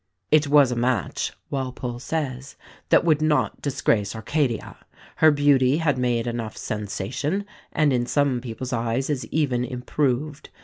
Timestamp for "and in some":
7.71-8.41